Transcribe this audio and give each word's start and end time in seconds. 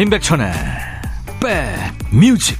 임백천의 0.00 0.50
백뮤직 2.10 2.58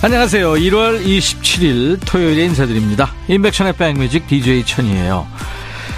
안녕하세요. 0.00 0.52
1월 0.52 1.04
27일 1.04 1.98
토요일에 2.06 2.44
인사드립니다. 2.44 3.12
임백천의 3.28 3.74
백뮤직 3.74 4.26
DJ 4.28 4.64
천이에요. 4.64 5.35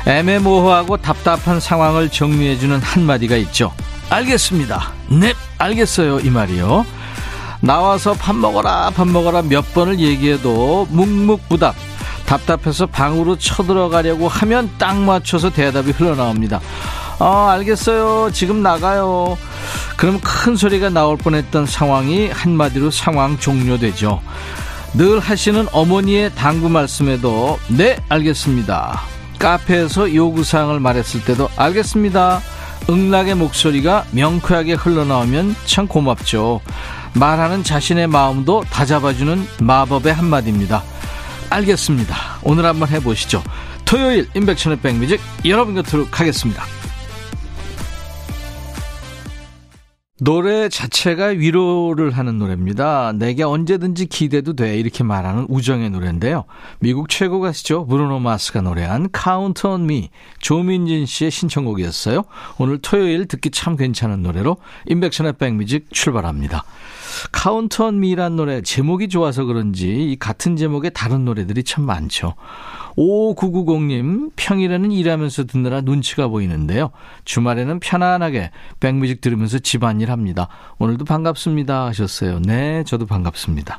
애매모호하고 0.09 0.97
답답한 0.97 1.61
상황을 1.61 2.09
정리해주는 2.09 2.81
한마디가 2.81 3.37
있죠. 3.37 3.73
알겠습니다. 4.09 4.93
네, 5.11 5.35
알겠어요. 5.59 6.21
이 6.21 6.31
말이요. 6.31 6.87
나와서 7.61 8.15
밥 8.15 8.35
먹어라, 8.35 8.91
밥 8.95 9.07
먹어라 9.07 9.43
몇 9.43 9.75
번을 9.75 10.01
얘기해도 10.01 10.87
묵묵부답. 10.91 11.75
답답해서 12.25 12.87
방으로 12.87 13.37
쳐들어가려고 13.39 14.29
하면 14.29 14.71
딱 14.79 14.97
맞춰서 14.97 15.51
대답이 15.51 15.93
흘러나옵니다. 15.93 16.61
어, 17.19 17.49
알겠어요. 17.51 18.31
지금 18.33 18.63
나가요. 18.63 19.37
그럼 19.97 20.21
큰 20.23 20.57
소리가 20.57 20.89
나올 20.89 21.17
뻔했던 21.17 21.67
상황이 21.67 22.29
한마디로 22.29 22.91
상황 22.91 23.39
종료되죠. 23.39 24.21
늘 24.95 25.21
하시는 25.21 25.67
어머니의 25.73 26.35
당부 26.35 26.69
말씀에도 26.69 27.59
네, 27.69 27.97
알겠습니다. 28.09 29.18
카페에서 29.39 30.15
요구사항을 30.15 30.81
말했을 30.81 31.25
때도 31.25 31.49
알겠습니다. 31.57 32.41
응락의 32.91 33.35
목소리가 33.35 34.05
명쾌하게 34.13 34.75
흘러나오면 34.75 35.55
참 35.67 35.87
고맙죠. 35.87 36.61
말하는 37.15 37.63
자신의 37.63 38.07
마음도 38.07 38.65
다잡아주는 38.71 39.47
마법의 39.61 40.13
한마디입니다. 40.15 40.83
알겠습니다. 41.51 42.17
오늘 42.43 42.65
한번 42.65 42.89
해보시죠. 42.89 43.43
토요일 43.85 44.29
인백천의 44.35 44.81
백뮤직 44.81 45.21
여러분 45.45 45.75
곁으로 45.75 46.07
가겠습니다. 46.11 46.78
노래 50.21 50.69
자체가 50.69 51.27
위로를 51.27 52.11
하는 52.11 52.39
노래입니다. 52.39 53.13
내게 53.15 53.45
언제든지 53.45 54.07
기대도 54.07 54.55
돼 54.55 54.77
이렇게 54.77 55.05
말하는 55.05 55.47
우정의 55.49 55.91
노래인데요. 55.91 56.45
미국 56.81 57.09
최고 57.09 57.39
가시죠. 57.39 57.87
브루노 57.87 58.19
마스가 58.19 58.63
노래한 58.63 59.11
Count 59.17 59.65
on 59.65 59.83
Me 59.85 60.11
조민진 60.41 61.07
씨의 61.07 61.31
신청곡이었어요. 61.31 62.25
오늘 62.59 62.79
토요일 62.79 63.27
듣기 63.27 63.51
참 63.53 63.77
괜찮은 63.77 64.23
노래로 64.25 64.57
인백션의 64.87 65.35
백뮤직 65.35 65.87
출발합니다. 65.93 66.65
Count 67.41 67.81
on 67.81 67.99
Me란 67.99 68.35
노래 68.35 68.61
제목이 68.61 69.09
좋아서 69.09 69.45
그런지 69.45 70.11
이 70.11 70.17
같은 70.19 70.57
제목의 70.57 70.91
다른 70.95 71.25
노래들이 71.25 71.63
참 71.63 71.85
많죠. 71.85 72.35
5990님, 72.99 74.33
평일에는 74.35 74.91
일하면서 74.91 75.45
듣느라 75.45 75.81
눈치가 75.81 76.27
보이는데요. 76.27 76.91
주말에는 77.25 77.79
편안하게 77.79 78.51
백뮤직 78.81 79.21
들으면서 79.21 79.61
집안일 79.61 80.11
합니다. 80.11 80.49
오늘도 80.79 81.05
반갑습니다 81.05 81.87
하셨어요. 81.87 82.41
네, 82.41 82.83
저도 82.85 83.07
반갑습니다. 83.07 83.79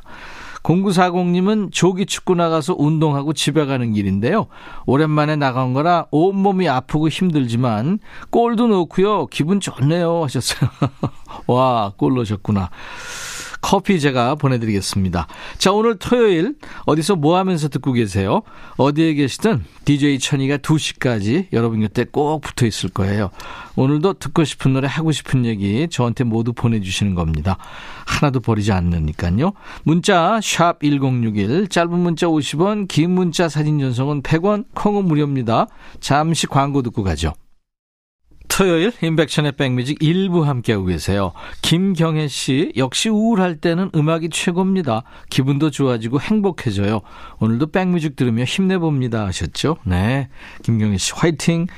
0940님은 0.62 1.72
조기 1.72 2.06
축구 2.06 2.34
나가서 2.34 2.74
운동하고 2.78 3.32
집에 3.32 3.66
가는 3.66 3.92
길인데요. 3.92 4.46
오랜만에 4.86 5.36
나간 5.36 5.72
거라 5.72 6.06
온몸이 6.10 6.68
아프고 6.68 7.08
힘들지만 7.08 7.98
골도 8.30 8.68
넣고요. 8.68 9.26
기분 9.26 9.60
좋네요 9.60 10.22
하셨어요. 10.24 10.70
와, 11.46 11.92
골 11.96 12.14
넣으셨구나. 12.14 12.70
커피 13.60 14.00
제가 14.00 14.34
보내드리겠습니다. 14.36 15.26
자, 15.58 15.72
오늘 15.72 15.96
토요일 15.96 16.54
어디서 16.86 17.16
뭐 17.16 17.36
하면서 17.36 17.68
듣고 17.68 17.92
계세요? 17.92 18.42
어디에 18.76 19.14
계시든 19.14 19.64
DJ 19.84 20.18
천이가 20.18 20.58
2시까지 20.58 21.46
여러분 21.52 21.80
곁에 21.80 22.04
꼭 22.10 22.40
붙어 22.40 22.66
있을 22.66 22.90
거예요. 22.90 23.30
오늘도 23.76 24.14
듣고 24.14 24.44
싶은 24.44 24.72
노래 24.72 24.88
하고 24.88 25.12
싶은 25.12 25.44
얘기 25.44 25.88
저한테 25.88 26.24
모두 26.24 26.52
보내주시는 26.52 27.14
겁니다. 27.14 27.58
하나도 28.06 28.40
버리지 28.40 28.72
않으니까요. 28.72 29.52
문자 29.84 30.40
1061, 30.40 31.68
짧은 31.68 31.98
문자 31.98 32.26
50원, 32.26 32.88
긴 32.88 33.12
문자 33.12 33.48
사진 33.48 33.78
전송은 33.78 34.22
100원, 34.22 34.64
콩은 34.74 35.04
무료입니다. 35.04 35.66
잠시 36.00 36.46
광고 36.46 36.82
듣고 36.82 37.02
가죠. 37.02 37.32
토요일 38.50 38.92
인백션의 39.00 39.52
백뮤직 39.52 39.96
일부 40.02 40.44
함께하고 40.44 40.84
계세요. 40.84 41.32
김경혜 41.62 42.28
씨 42.28 42.72
역시 42.76 43.08
우울할 43.08 43.56
때는 43.56 43.90
음악이 43.94 44.28
최고입니다. 44.28 45.04
기분도 45.30 45.70
좋아지고 45.70 46.20
행복해져요. 46.20 47.00
오늘도 47.38 47.70
백뮤직 47.70 48.16
들으며 48.16 48.44
힘내봅니다 48.44 49.26
하셨죠? 49.28 49.78
네. 49.84 50.28
김경혜 50.62 50.98
씨 50.98 51.12
화이팅. 51.14 51.68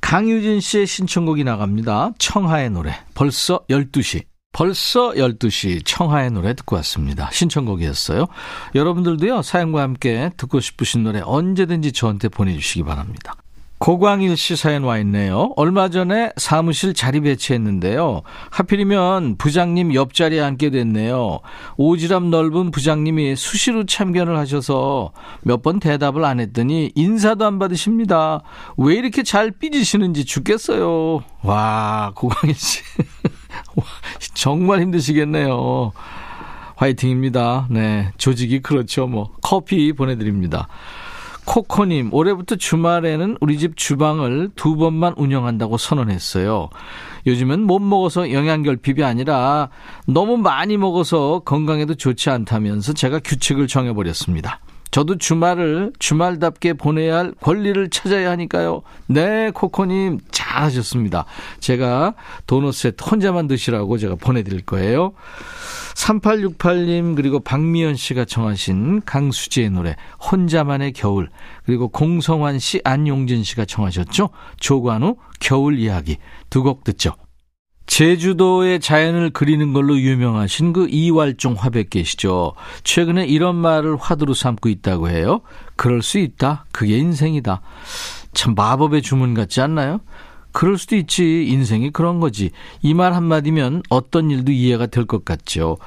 강유진 0.00 0.60
씨의 0.60 0.86
신청곡이 0.86 1.44
나갑니다. 1.44 2.12
청하의 2.18 2.70
노래. 2.70 2.94
벌써 3.14 3.64
12시. 3.68 4.24
벌써 4.52 5.10
12시 5.10 5.82
청하의 5.84 6.32
노래 6.32 6.54
듣고 6.54 6.74
왔습니다. 6.76 7.30
신청곡이었어요. 7.30 8.26
여러분들도요, 8.74 9.42
사연과 9.42 9.82
함께 9.82 10.30
듣고 10.36 10.58
싶으신 10.58 11.04
노래 11.04 11.20
언제든지 11.22 11.92
저한테 11.92 12.28
보내주시기 12.28 12.82
바랍니다. 12.82 13.36
고광일 13.78 14.36
씨 14.36 14.56
사연 14.56 14.82
와 14.82 14.98
있네요. 14.98 15.52
얼마 15.56 15.88
전에 15.88 16.32
사무실 16.36 16.94
자리 16.94 17.20
배치했는데요. 17.20 18.22
하필이면 18.50 19.36
부장님 19.38 19.94
옆자리에 19.94 20.40
앉게 20.40 20.70
됐네요. 20.70 21.38
오지랖 21.78 22.28
넓은 22.28 22.70
부장님이 22.72 23.36
수시로 23.36 23.86
참견을 23.86 24.36
하셔서 24.36 25.12
몇 25.42 25.62
번 25.62 25.80
대답을 25.80 26.24
안 26.24 26.40
했더니 26.40 26.92
인사도 26.94 27.44
안 27.44 27.58
받으십니다. 27.58 28.42
왜 28.76 28.94
이렇게 28.94 29.22
잘 29.22 29.50
삐지시는지 29.50 30.24
죽겠어요. 30.24 31.22
와, 31.42 32.12
고광일 32.14 32.54
씨. 32.56 32.82
정말 34.34 34.80
힘드시겠네요. 34.80 35.92
화이팅입니다. 36.76 37.66
네. 37.70 38.12
조직이 38.18 38.60
그렇죠. 38.60 39.08
뭐. 39.08 39.30
커피 39.42 39.92
보내드립니다. 39.92 40.68
코코님, 41.48 42.12
올해부터 42.12 42.56
주말에는 42.56 43.38
우리 43.40 43.56
집 43.56 43.74
주방을 43.74 44.50
두 44.54 44.76
번만 44.76 45.14
운영한다고 45.16 45.78
선언했어요. 45.78 46.68
요즘은 47.26 47.62
못 47.62 47.78
먹어서 47.78 48.30
영양결핍이 48.32 49.02
아니라 49.02 49.70
너무 50.06 50.36
많이 50.36 50.76
먹어서 50.76 51.40
건강에도 51.46 51.94
좋지 51.94 52.28
않다면서 52.28 52.92
제가 52.92 53.20
규칙을 53.20 53.66
정해버렸습니다. 53.66 54.60
저도 54.90 55.16
주말을 55.16 55.92
주말답게 55.98 56.74
보내야 56.74 57.16
할 57.16 57.32
권리를 57.40 57.88
찾아야 57.88 58.30
하니까요. 58.32 58.82
네, 59.06 59.50
코코님, 59.54 60.20
잘하셨습니다. 60.30 61.24
제가 61.60 62.14
도넛 62.46 62.74
세트 62.74 63.04
혼자만 63.04 63.48
드시라고 63.48 63.96
제가 63.96 64.16
보내드릴 64.16 64.66
거예요. 64.66 65.12
3868님 65.98 67.16
그리고 67.16 67.40
박미연 67.40 67.96
씨가 67.96 68.24
청하신 68.24 69.02
강수지의 69.04 69.70
노래 69.70 69.96
혼자만의 70.30 70.92
겨울 70.92 71.28
그리고 71.64 71.88
공성환 71.88 72.58
씨 72.58 72.80
안용진 72.84 73.42
씨가 73.42 73.64
청하셨죠. 73.64 74.30
조관우 74.58 75.16
겨울 75.40 75.78
이야기 75.78 76.16
두 76.50 76.62
곡 76.62 76.84
듣죠. 76.84 77.14
제주도의 77.86 78.80
자연을 78.80 79.30
그리는 79.30 79.72
걸로 79.72 79.98
유명하신 79.98 80.74
그 80.74 80.88
이왈종 80.90 81.54
화백 81.54 81.88
계시죠. 81.88 82.52
최근에 82.84 83.24
이런 83.26 83.56
말을 83.56 83.96
화두로 83.96 84.34
삼고 84.34 84.68
있다고 84.68 85.08
해요. 85.08 85.40
그럴 85.74 86.02
수 86.02 86.18
있다. 86.18 86.66
그게 86.70 86.98
인생이다. 86.98 87.62
참 88.34 88.54
마법의 88.54 89.00
주문 89.00 89.32
같지 89.32 89.62
않나요? 89.62 90.00
그럴 90.58 90.76
수도 90.76 90.96
있지. 90.96 91.46
인생이 91.46 91.90
그런 91.90 92.18
거지. 92.18 92.50
이 92.82 92.92
말 92.92 93.12
한마디면 93.14 93.84
어떤 93.90 94.28
일도 94.28 94.50
이해가 94.50 94.86
될 94.86 95.06
것 95.06 95.24
같죠. 95.24 95.78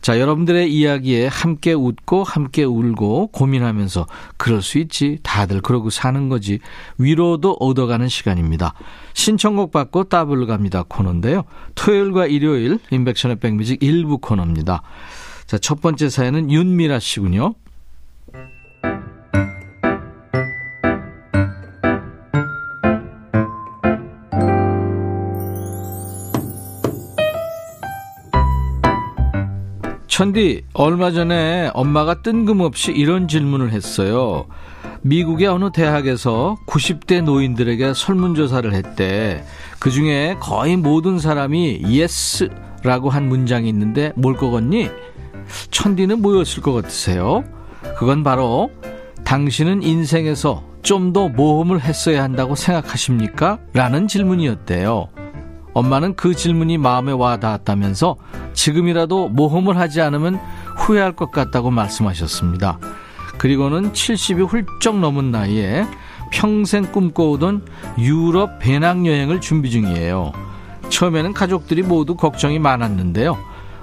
자, 0.00 0.18
여러분들의 0.18 0.72
이야기에 0.72 1.28
함께 1.28 1.72
웃고 1.72 2.24
함께 2.24 2.64
울고 2.64 3.28
고민하면서 3.28 4.08
그럴 4.36 4.62
수 4.62 4.78
있지. 4.78 5.18
다들 5.22 5.60
그러고 5.60 5.90
사는 5.90 6.28
거지. 6.28 6.58
위로도 6.98 7.56
얻어가는 7.60 8.08
시간입니다. 8.08 8.74
신청곡 9.14 9.70
받고 9.70 10.04
따블로 10.04 10.48
갑니다 10.48 10.82
코너인데요. 10.88 11.44
토요일과 11.76 12.26
일요일 12.26 12.80
인백션의 12.90 13.36
백뮤직 13.36 13.80
일부 13.80 14.18
코너입니다. 14.18 14.82
자, 15.46 15.56
첫 15.58 15.80
번째 15.80 16.08
사연은 16.08 16.50
윤미라 16.50 16.98
씨군요. 16.98 17.54
천디, 30.16 30.62
얼마 30.72 31.10
전에 31.10 31.70
엄마가 31.74 32.22
뜬금없이 32.22 32.90
이런 32.90 33.28
질문을 33.28 33.72
했어요. 33.72 34.46
미국의 35.02 35.46
어느 35.46 35.70
대학에서 35.70 36.56
90대 36.66 37.20
노인들에게 37.20 37.92
설문조사를 37.92 38.72
했대. 38.72 39.44
그 39.78 39.90
중에 39.90 40.38
거의 40.40 40.78
모든 40.78 41.18
사람이 41.18 41.82
yes라고 41.84 43.10
한 43.10 43.28
문장이 43.28 43.68
있는데 43.68 44.14
뭘 44.16 44.36
거겠니? 44.36 44.88
천디는 45.70 46.22
뭐였을 46.22 46.62
것 46.62 46.72
같으세요? 46.72 47.44
그건 47.98 48.24
바로 48.24 48.70
당신은 49.24 49.82
인생에서 49.82 50.64
좀 50.80 51.12
더 51.12 51.28
모험을 51.28 51.82
했어야 51.82 52.22
한다고 52.22 52.54
생각하십니까? 52.54 53.58
라는 53.74 54.08
질문이었대요. 54.08 55.08
엄마는 55.76 56.16
그 56.16 56.34
질문이 56.34 56.78
마음에 56.78 57.12
와 57.12 57.36
닿았다면서 57.36 58.16
지금이라도 58.54 59.28
모험을 59.28 59.76
하지 59.76 60.00
않으면 60.00 60.40
후회할 60.74 61.12
것 61.12 61.30
같다고 61.30 61.70
말씀하셨습니다. 61.70 62.78
그리고는 63.36 63.92
70이 63.92 64.46
훌쩍 64.48 64.98
넘은 64.98 65.30
나이에 65.30 65.84
평생 66.32 66.90
꿈꿔오던 66.90 67.66
유럽 67.98 68.58
배낭여행을 68.58 69.42
준비 69.42 69.70
중이에요. 69.70 70.32
처음에는 70.88 71.34
가족들이 71.34 71.82
모두 71.82 72.14
걱정이 72.14 72.58
많았는데요. 72.58 73.36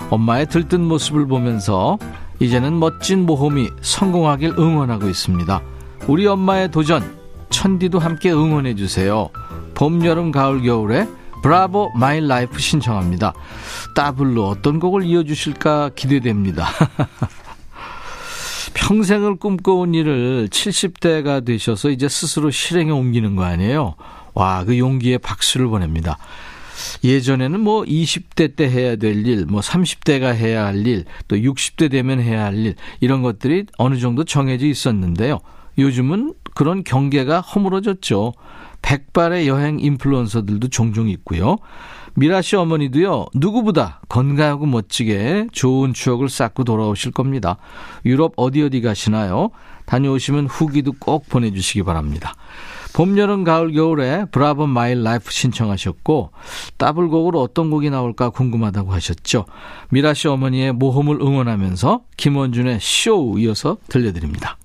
엄마의 0.10 0.48
들뜬 0.48 0.82
모습을 0.86 1.28
보면서 1.28 2.00
이제는 2.40 2.80
멋진 2.80 3.28
모험이 3.28 3.70
성공하길 3.82 4.56
응원하고 4.58 5.10
있습니다. 5.10 5.62
우리 6.08 6.26
엄마의 6.26 6.72
도전, 6.72 7.04
천디도 7.52 8.00
함께 8.00 8.32
응원해주세요. 8.32 9.30
봄, 9.76 10.04
여름, 10.04 10.32
가을, 10.32 10.64
겨울에 10.64 11.08
Bravo 11.44 11.92
My 11.94 12.26
Life 12.26 12.58
신청합니다. 12.58 13.34
더블로 13.94 14.48
어떤 14.48 14.80
곡을 14.80 15.04
이어주실까 15.04 15.92
기대됩니다. 15.96 16.68
평생을 18.74 19.36
꿈꿔온 19.36 19.94
일을 19.94 20.48
70대가 20.50 21.46
되셔서 21.46 21.90
이제 21.90 22.08
스스로 22.08 22.50
실행에 22.50 22.92
옮기는 22.92 23.36
거 23.36 23.44
아니에요? 23.44 23.96
와, 24.34 24.64
그 24.64 24.80
용기에 24.80 25.20
박수를 25.20 25.68
보냅니다. 25.68 26.18
예전에는 27.04 27.60
뭐 27.60 27.84
20대 27.84 28.56
때 28.56 28.70
해야 28.70 28.96
될 28.96 29.28
일, 29.28 29.46
뭐 29.46 29.62
30대가 29.62 30.34
해야 30.34 30.66
할 30.66 30.88
일, 30.88 31.06
또 31.28 31.36
60대 31.36 31.92
되면 31.92 32.20
해야 32.20 32.46
할 32.46 32.56
일, 32.56 32.76
이런 33.00 33.22
것들이 33.22 33.66
어느 33.78 34.00
정도 34.00 34.24
정해져 34.24 34.66
있었는데요. 34.66 35.40
요즘은 35.78 36.34
그런 36.56 36.84
경계가 36.84 37.42
허물어졌죠. 37.42 38.34
백발의 38.84 39.48
여행 39.48 39.80
인플루언서들도 39.80 40.68
종종 40.68 41.10
있고요. 41.10 41.58
미라 42.16 42.44
씨 42.44 42.56
어머니도요, 42.56 43.26
누구보다 43.34 44.02
건강하고 44.08 44.68
멋지게 44.68 45.48
좋은 45.52 45.94
추억을 45.94 46.30
쌓고 46.30 46.64
돌아오실 46.64 47.12
겁니다. 47.12 47.58
유럽 48.06 48.34
어디 48.38 48.62
어디 48.62 48.82
가시나요? 48.82 49.50
다녀오시면 49.88 50.46
후기도 50.46 50.92
꼭 51.00 51.28
보내주시기 51.28 51.82
바랍니다. 51.82 52.36
봄, 52.94 53.18
여름, 53.18 53.44
가을, 53.44 53.72
겨울에 53.72 54.26
Bravo 54.32 54.68
My 54.68 55.02
Life 55.02 55.32
신청하셨고, 55.32 56.30
따블곡으로 56.78 57.42
어떤 57.42 57.72
곡이 57.72 57.90
나올까 57.90 58.30
궁금하다고 58.30 58.94
하셨죠. 58.94 59.46
미라 59.90 60.14
씨 60.14 60.28
어머니의 60.28 60.74
모험을 60.74 61.20
응원하면서 61.20 62.02
김원준의 62.18 62.78
쇼 62.80 63.40
이어서 63.40 63.78
들려드립니다. 63.90 64.58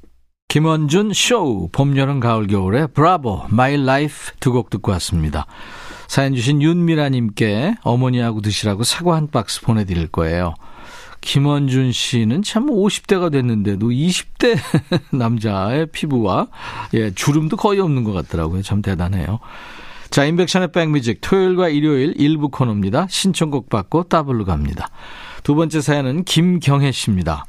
김원준 0.48 1.12
쇼, 1.12 1.68
봄, 1.72 1.94
여름, 1.98 2.20
가을, 2.20 2.46
겨울에 2.46 2.86
Bravo, 2.86 3.48
My 3.50 3.76
Life 3.76 4.32
두 4.40 4.50
곡 4.52 4.70
듣고 4.70 4.92
왔습니다. 4.92 5.44
사연 6.06 6.34
주신 6.34 6.62
윤미라님께 6.62 7.74
어머니하고 7.82 8.40
드시라고 8.40 8.82
사과 8.82 9.16
한 9.16 9.28
박스 9.28 9.60
보내드릴 9.60 10.08
거예요. 10.08 10.54
김원준 11.20 11.92
씨는 11.92 12.42
참 12.42 12.68
50대가 12.68 13.30
됐는데도 13.30 13.90
20대 13.90 14.56
남자의 15.12 15.86
피부와 15.92 16.46
예, 16.94 17.10
주름도 17.10 17.58
거의 17.58 17.80
없는 17.80 18.04
것 18.04 18.12
같더라고요. 18.12 18.62
참 18.62 18.80
대단해요. 18.80 19.40
자, 20.08 20.24
인백션의 20.24 20.72
백뮤직 20.72 21.18
토요일과 21.20 21.68
일요일 21.68 22.14
일부 22.16 22.48
코너입니다. 22.48 23.06
신청곡 23.10 23.68
받고 23.68 24.04
따블로 24.04 24.46
갑니다. 24.46 24.88
두 25.42 25.54
번째 25.54 25.82
사연은 25.82 26.24
김경혜 26.24 26.90
씨입니다. 26.90 27.44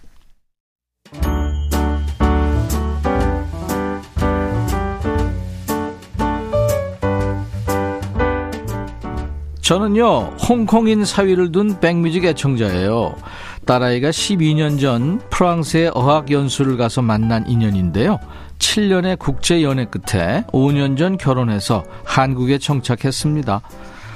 저는요, 9.70 10.32
홍콩인 10.50 11.06
사위를 11.06 11.52
둔 11.52 11.80
백뮤직 11.80 12.26
애청자예요. 12.26 13.14
딸아이가 13.66 14.10
12년 14.10 14.82
전 14.82 15.22
프랑스에 15.30 15.92
어학연수를 15.94 16.76
가서 16.76 17.04
만난 17.04 17.48
인연인데요. 17.48 18.18
7년의 18.58 19.20
국제 19.20 19.62
연애 19.62 19.86
끝에 19.86 20.44
5년 20.54 20.98
전 20.98 21.20
결혼해서 21.20 21.84
한국에 22.04 22.58
정착했습니다. 22.58 23.62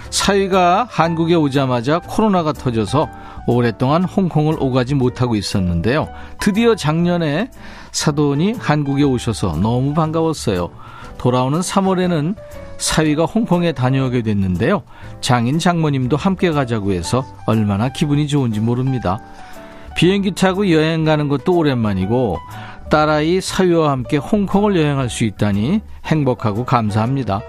사위가 0.09 0.87
한국에 0.89 1.35
오자마자 1.35 1.99
코로나가 1.99 2.51
터져서 2.51 3.07
오랫동안 3.45 4.05
홍콩을 4.05 4.55
오가지 4.59 4.95
못하고 4.95 5.35
있었는데요. 5.35 6.09
드디어 6.39 6.73
작년에 6.73 7.51
사돈이 7.91 8.53
한국에 8.57 9.03
오셔서 9.03 9.57
너무 9.57 9.93
반가웠어요. 9.93 10.71
돌아오는 11.19 11.59
3월에는 11.59 12.35
사위가 12.83 13.23
홍콩에 13.23 13.71
다녀오게 13.71 14.23
됐는데요. 14.23 14.83
장인 15.21 15.57
장모님도 15.57 16.17
함께 16.17 16.51
가자고 16.51 16.91
해서 16.91 17.25
얼마나 17.47 17.87
기분이 17.87 18.27
좋은지 18.27 18.59
모릅니다. 18.59 19.19
비행기 19.95 20.31
타고 20.31 20.69
여행 20.69 21.05
가는 21.05 21.29
것도 21.29 21.55
오랜만이고 21.55 22.39
딸아이 22.89 23.39
사위와 23.39 23.91
함께 23.91 24.17
홍콩을 24.17 24.75
여행할 24.75 25.09
수 25.09 25.23
있다니 25.23 25.79
행복하고 26.05 26.65
감사합니다. 26.65 27.41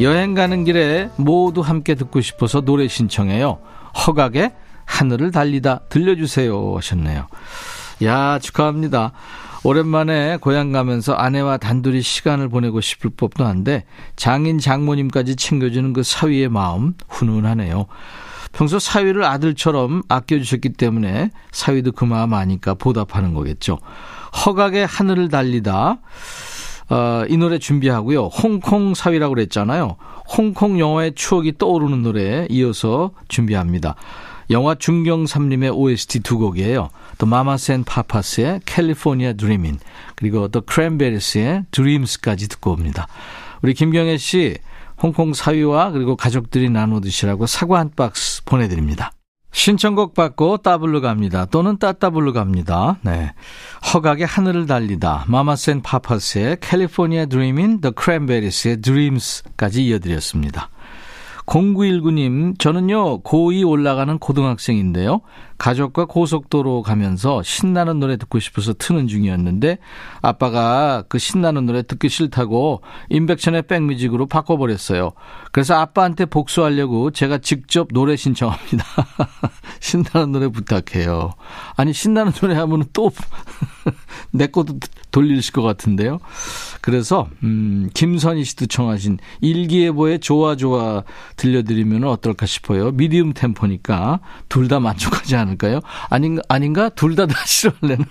여행 0.00 0.34
가는 0.34 0.64
길에 0.64 1.08
모두 1.16 1.62
함께 1.62 1.94
듣고 1.94 2.20
싶어서 2.20 2.60
노래 2.60 2.86
신청해요. 2.86 3.58
허각의 4.06 4.52
하늘을 4.84 5.30
달리다 5.30 5.80
들려주세요 5.88 6.76
하셨네요. 6.76 7.26
야 8.02 8.38
축하합니다. 8.38 9.12
오랜만에 9.64 10.36
고향 10.40 10.70
가면서 10.70 11.14
아내와 11.14 11.56
단둘이 11.56 12.00
시간을 12.02 12.48
보내고 12.48 12.80
싶을 12.80 13.10
법도 13.16 13.44
한데 13.44 13.84
장인 14.14 14.58
장모님까지 14.58 15.34
챙겨주는 15.36 15.92
그 15.92 16.02
사위의 16.02 16.48
마음 16.48 16.94
훈훈하네요. 17.08 17.86
평소 18.52 18.78
사위를 18.78 19.24
아들처럼 19.24 20.02
아껴주셨기 20.08 20.70
때문에 20.74 21.30
사위도 21.50 21.92
그 21.92 22.04
마음 22.04 22.32
아니까 22.32 22.74
보답하는 22.74 23.34
거겠죠. 23.34 23.78
허각의 24.46 24.86
하늘을 24.86 25.28
달리다. 25.28 25.98
어, 26.88 27.24
이 27.28 27.36
노래 27.36 27.58
준비하고요. 27.58 28.26
홍콩 28.26 28.94
사위라고 28.94 29.34
그랬잖아요. 29.34 29.96
홍콩 30.36 30.78
영화의 30.78 31.14
추억이 31.16 31.58
떠오르는 31.58 32.02
노래에 32.02 32.46
이어서 32.50 33.10
준비합니다. 33.28 33.96
영화 34.50 34.74
중경삼림의 34.74 35.70
OST 35.70 36.20
두 36.20 36.38
곡이에요. 36.38 36.90
또 37.18 37.26
마마스 37.26 37.72
앤 37.72 37.84
파파스의 37.84 38.60
California 38.64 39.32
Dreamin' 39.32 39.78
그리고 40.14 40.48
또 40.48 40.60
크랜베리스의 40.60 41.64
Dreams까지 41.70 42.48
듣고 42.48 42.72
옵니다. 42.72 43.08
우리 43.62 43.74
김경애 43.74 44.16
씨 44.18 44.56
홍콩 45.02 45.34
사위와 45.34 45.90
그리고 45.90 46.16
가족들이 46.16 46.70
나눠 46.70 47.00
드시라고 47.00 47.46
사과 47.46 47.78
한 47.78 47.90
박스 47.94 48.44
보내드립니다. 48.44 49.12
신청곡 49.52 50.12
받고 50.12 50.58
따블로 50.58 51.00
갑니다. 51.00 51.46
또는 51.46 51.78
따따블로 51.78 52.34
갑니다. 52.34 52.98
네. 53.00 53.32
허각의 53.94 54.26
하늘을 54.26 54.66
달리다. 54.66 55.24
마마스 55.28 55.70
앤 55.70 55.80
파파스의 55.80 56.58
California 56.60 57.24
Dreamin', 57.24 57.80
더 57.80 57.90
크랜베리스의 57.90 58.82
Dreams까지 58.82 59.86
이어드렸습니다. 59.86 60.68
0919님, 61.46 62.58
저는요, 62.58 63.22
고2 63.22 63.68
올라가는 63.68 64.18
고등학생인데요. 64.18 65.20
가족과 65.58 66.04
고속도로 66.04 66.82
가면서 66.82 67.42
신나는 67.42 67.98
노래 67.98 68.16
듣고 68.16 68.38
싶어서 68.38 68.74
트는 68.74 69.08
중이었는데, 69.08 69.78
아빠가 70.20 71.04
그 71.08 71.18
신나는 71.18 71.66
노래 71.66 71.82
듣기 71.82 72.08
싫다고 72.08 72.82
인백천의 73.08 73.62
백뮤직으로 73.62 74.26
바꿔버렸어요. 74.26 75.12
그래서 75.52 75.74
아빠한테 75.74 76.26
복수하려고 76.26 77.10
제가 77.10 77.38
직접 77.38 77.88
노래 77.92 78.16
신청합니다. 78.16 78.84
신나는 79.80 80.32
노래 80.32 80.48
부탁해요. 80.48 81.32
아니, 81.76 81.92
신나는 81.92 82.32
노래 82.32 82.54
하면 82.54 82.84
또, 82.92 83.10
내 84.30 84.46
것도 84.46 84.78
돌리실 85.10 85.52
것 85.54 85.62
같은데요. 85.62 86.18
그래서 86.82 87.28
음, 87.42 87.88
김선희 87.94 88.44
씨도 88.44 88.66
청하신 88.66 89.18
일기예보의 89.40 90.20
좋아 90.20 90.56
좋아 90.56 91.04
들려드리면 91.36 92.04
어떨까 92.04 92.44
싶어요. 92.44 92.90
미디움 92.92 93.32
템포니까 93.32 94.20
둘 94.48 94.66
다 94.66 94.80
만족하지 94.80 95.36
않 95.36 95.45
을까요? 95.48 95.80
아닌가 96.10 96.42
아닌가 96.48 96.88
둘 96.90 97.14
다 97.16 97.26
다 97.26 97.34
싫어할래나? 97.46 98.04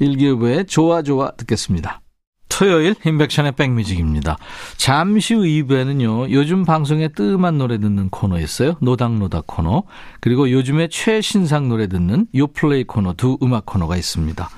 일기예보의 0.00 0.66
좋아 0.66 1.02
좋아 1.02 1.30
듣겠습니다. 1.32 2.00
토요일 2.48 2.94
인백션의 3.04 3.52
백뮤직입니다. 3.52 4.36
잠시 4.76 5.32
후 5.34 5.40
2부에는요. 5.42 6.30
요즘 6.30 6.64
방송에 6.66 7.08
뜸한 7.08 7.56
노래 7.56 7.78
듣는 7.78 8.10
코너 8.10 8.38
있어요. 8.38 8.74
노닥노닥 8.82 9.46
코너. 9.46 9.84
그리고 10.20 10.50
요즘에 10.50 10.88
최신상 10.88 11.68
노래 11.70 11.86
듣는 11.88 12.26
요플레이 12.34 12.84
코너 12.84 13.14
두 13.14 13.38
음악 13.42 13.64
코너가 13.64 13.96
있습니다. 13.96 14.48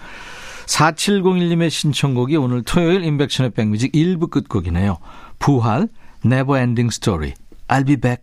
4701님의 0.67 1.71
신청곡이 1.71 2.37
오늘 2.37 2.63
토요일 2.65 3.05
인백션의 3.05 3.51
백뮤직 3.53 3.93
1부 3.93 4.29
끝곡이네요. 4.29 4.99
부활, 5.39 5.89
Ending 6.25 6.89
Story. 6.93 7.35
I'll 7.69 7.87
be 7.87 7.97
back. 7.97 8.23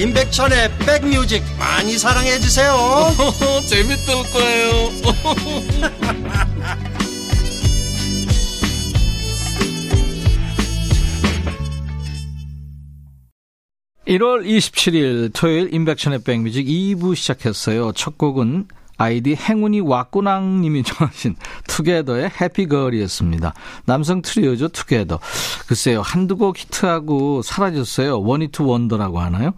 임백천의 0.00 0.70
백뮤직 0.78 1.42
많이 1.58 1.98
사랑해 1.98 2.38
주세요 2.38 2.74
재밌을 3.68 4.14
거예요 4.32 4.70
1월 14.08 14.44
27일 14.44 15.30
토요일 15.34 15.72
인백션의 15.72 16.24
백뮤직 16.24 16.66
2부 16.66 17.14
시작했어요. 17.14 17.92
첫 17.92 18.18
곡은 18.18 18.66
아이디 18.96 19.36
행운이 19.36 19.80
왔구낭 19.80 20.60
님이 20.60 20.82
정하신 20.84 21.36
투게더의 21.68 22.30
Happy 22.40 22.65
Girl이었습니다. 22.65 23.54
남성 23.84 24.20
트리오죠, 24.20 24.68
투게더. 24.68 25.20
글쎄요, 25.68 26.02
한두 26.02 26.36
곡 26.36 26.58
히트하고 26.58 27.42
사라졌어요. 27.42 28.20
one-hit 28.20 28.66
wonder라고 28.66 29.20
하나요? 29.20 29.52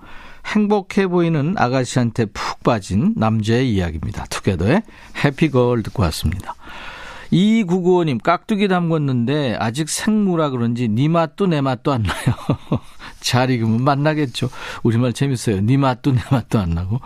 행복해 0.47 1.07
보이는 1.07 1.55
아가씨한테 1.57 2.27
푹 2.27 2.63
빠진 2.63 3.15
남자의 3.17 3.73
이야기입니다. 3.73 4.27
투게더의 4.27 4.83
Happy 5.25 5.57
Girl 5.57 5.83
듣고 5.83 6.03
왔습니다. 6.05 6.55
2995님, 7.33 8.23
깍두기 8.23 8.69
담궜는데 8.69 9.57
아직 9.59 9.89
생무라 9.89 10.51
그런지 10.51 10.89
니 10.89 11.09
맛도 11.09 11.47
내 11.47 11.61
맛도 11.61 11.93
안 11.93 12.03
나요. 12.03 12.35
잘 13.21 13.51
익으면 13.51 13.83
맛나겠죠. 13.83 14.51
우리말 14.83 15.15
재밌어요. 15.15 15.61
니 15.63 15.79
맛도 15.79 16.13
내 16.13 16.21
맛도 16.31 16.59
안 16.59 16.71
나고. 16.71 17.01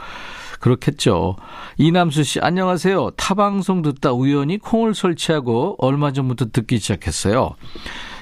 그렇겠죠. 0.58 1.36
이남수 1.76 2.24
씨, 2.24 2.40
안녕하세요. 2.40 3.10
타방송 3.10 3.82
듣다 3.82 4.12
우연히 4.12 4.58
콩을 4.58 4.94
설치하고 4.94 5.76
얼마 5.78 6.12
전부터 6.12 6.46
듣기 6.52 6.78
시작했어요. 6.78 7.54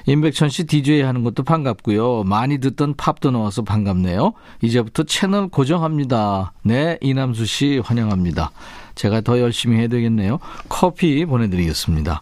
임백천 0.07 0.49
씨 0.49 0.65
DJ 0.65 1.01
하는 1.01 1.23
것도 1.23 1.43
반갑고요. 1.43 2.23
많이 2.23 2.59
듣던 2.59 2.95
팝도 2.95 3.31
나와서 3.31 3.63
반갑네요. 3.63 4.33
이제부터 4.61 5.03
채널 5.03 5.47
고정합니다. 5.47 6.53
네, 6.63 6.97
이남수 7.01 7.45
씨 7.45 7.81
환영합니다. 7.83 8.51
제가 8.93 9.21
더 9.21 9.39
열심히 9.39 9.77
해야 9.77 9.87
되겠네요. 9.87 10.39
커피 10.69 11.25
보내드리겠습니다. 11.25 12.21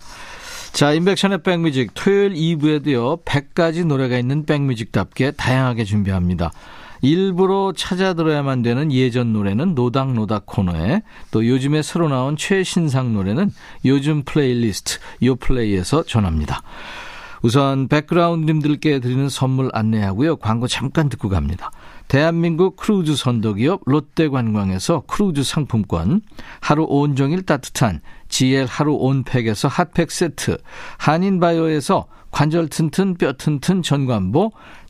자, 0.71 0.91
인백션의 0.93 1.43
백뮤직 1.43 1.91
토요일 1.93 2.33
2부에도요. 2.33 3.23
100가지 3.25 3.85
노래가 3.85 4.17
있는 4.17 4.45
백뮤직답게 4.45 5.31
다양하게 5.31 5.83
준비합니다. 5.83 6.51
일부러 7.03 7.73
찾아 7.75 8.13
들어야만 8.13 8.61
되는 8.63 8.91
예전 8.91 9.33
노래는 9.33 9.75
노닥노닥 9.75 10.45
코너에 10.45 11.03
또 11.31 11.45
요즘에 11.45 11.81
새로 11.81 12.07
나온 12.07 12.37
최신상 12.37 13.13
노래는 13.13 13.51
요즘 13.83 14.23
플레이리스트 14.23 14.99
요 15.23 15.35
플레이에서 15.35 16.03
전합니다. 16.03 16.63
우선 17.43 17.89
백그라운드님들께 17.89 18.99
드리는 18.99 19.27
선물 19.27 19.69
안내하고요. 19.73 20.37
광고 20.37 20.65
잠깐 20.65 21.09
듣고 21.09 21.27
갑니다. 21.27 21.71
대한민국 22.07 22.77
크루즈 22.77 23.17
선도기업 23.17 23.81
롯데관광에서 23.85 25.03
크루즈 25.07 25.43
상품권, 25.43 26.21
하루 26.61 26.85
온종일 26.87 27.43
따뜻한 27.43 27.99
GL 28.29 28.65
하루 28.65 28.93
온팩에서 28.93 29.67
핫팩 29.67 30.09
세트, 30.09 30.57
한인바이오에서 30.99 32.07
관절 32.31 32.69
튼튼 32.69 33.15
뼈 33.15 33.33
튼튼 33.33 33.81
전관보, 33.81 34.53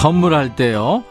선물할 0.00 0.56
때요. 0.56 1.04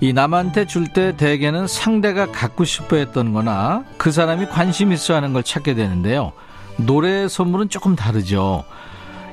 이 0.00 0.12
남한테 0.12 0.66
줄 0.66 0.88
때 0.92 1.16
대개는 1.16 1.68
상대가 1.68 2.26
갖고 2.26 2.64
싶어 2.64 2.96
했던 2.96 3.32
거나 3.32 3.84
그 3.96 4.10
사람이 4.10 4.46
관심 4.46 4.92
있어 4.92 5.14
하는 5.14 5.32
걸 5.32 5.44
찾게 5.44 5.74
되는데요. 5.74 6.32
노래 6.76 7.28
선물은 7.28 7.68
조금 7.68 7.94
다르죠. 7.94 8.64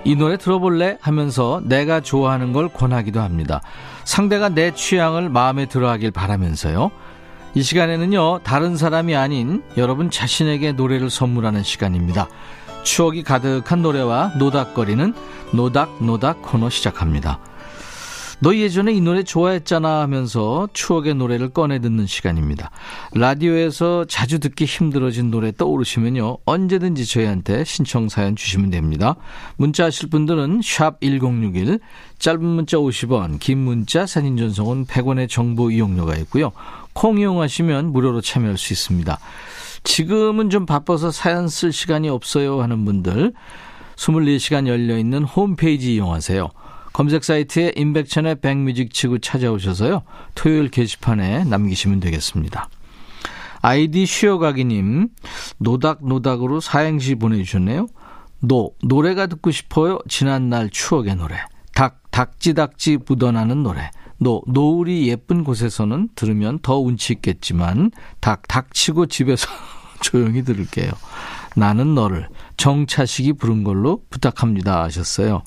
이 0.06 0.16
노래 0.16 0.38
들어볼래? 0.38 1.00
하면서 1.02 1.60
내가 1.66 2.02
좋아하는 2.02 2.54
걸 2.54 2.70
권하기도 2.70 3.20
합니다. 3.20 3.62
상대가 4.06 4.48
내 4.48 4.72
취향을 4.76 5.30
마음에 5.30 5.66
들어 5.66 5.90
하길 5.90 6.12
바라면서요. 6.12 6.92
이 7.56 7.64
시간에는요, 7.64 8.42
다른 8.44 8.78
사람이 8.78 9.16
아닌 9.16 9.64
여러분 9.76 10.12
자신에게 10.12 10.74
노래를 10.74 11.10
선물하는 11.10 11.64
시간입니다. 11.64 12.28
추억이 12.84 13.24
가득한 13.24 13.82
노래와 13.82 14.34
노닥거리는 14.38 15.14
노닥노닥 15.54 16.44
코너 16.44 16.70
시작합니다. 16.70 17.40
너 18.42 18.56
예전에 18.56 18.94
이 18.94 19.02
노래 19.02 19.24
좋아했잖아 19.24 20.00
하면서 20.00 20.70
추억의 20.72 21.16
노래를 21.16 21.50
꺼내 21.50 21.80
듣는 21.80 22.08
시간입니다. 22.08 22.72
라디오에서 23.14 24.06
자주 24.06 24.40
듣기 24.40 24.64
힘들어진 24.64 25.30
노래 25.30 25.52
떠오르시면요. 25.52 26.38
언제든지 26.46 27.06
저희한테 27.06 27.66
신청 27.66 28.08
사연 28.08 28.38
주시면 28.38 28.70
됩니다. 28.70 29.18
문자 29.58 29.86
하실 29.86 30.10
분들은 30.10 30.62
샵 30.64 31.02
1061, 31.02 31.80
짧은 32.18 32.42
문자 32.46 32.78
50원, 32.78 33.40
긴 33.40 33.58
문자 33.58 34.06
사진 34.06 34.38
전송은 34.38 34.86
100원의 34.86 35.28
정보 35.28 35.70
이용료가 35.70 36.16
있고요. 36.18 36.54
콩 36.94 37.20
이용하시면 37.20 37.92
무료로 37.92 38.22
참여할 38.22 38.58
수 38.58 38.72
있습니다. 38.72 39.20
지금은 39.84 40.50
좀 40.50 40.66
바빠서 40.66 41.12
사연 41.12 41.50
쓸 41.50 41.74
시간이 41.74 42.08
없어요 42.08 42.62
하는 42.62 42.86
분들 42.86 43.34
24시간 43.98 44.68
열려 44.68 44.98
있는 44.98 45.24
홈페이지 45.24 45.96
이용하세요. 45.96 46.50
검색 46.94 47.24
사이트에 47.24 47.74
임백천의 47.76 48.42
백뮤직 48.42 48.94
치고 48.94 49.20
찾아오셔서요. 49.20 50.04
토요일 50.36 50.70
게시판에 50.70 51.44
남기시면 51.46 52.00
되겠습니다. 52.00 52.70
아이디 53.62 54.06
쉬어가기님, 54.06 55.10
노닥노닥으로 55.58 56.60
사행시 56.62 57.16
보내주셨네요. 57.16 57.88
노, 58.42 58.74
노래가 58.82 59.28
듣고 59.28 59.52
싶어요. 59.52 60.00
지난날 60.08 60.70
추억의 60.70 61.16
노래. 61.16 61.36
닥, 61.74 62.02
닥지닥지 62.12 63.00
묻어나는 63.06 63.64
노래. 63.64 63.92
노, 64.18 64.42
노을이 64.48 65.08
예쁜 65.08 65.44
곳에서는 65.44 66.10
들으면 66.16 66.60
더 66.62 66.78
운치 66.78 67.14
있겠지만, 67.14 67.92
닥, 68.20 68.48
닥치고 68.48 69.08
집에서 69.08 69.48
조용히 70.02 70.44
들을게요. 70.44 70.92
나는 71.56 71.96
너를 71.96 72.30
정차식이 72.58 73.34
부른 73.34 73.64
걸로 73.64 74.04
부탁합니다 74.10 74.84
하셨어요. 74.84 75.44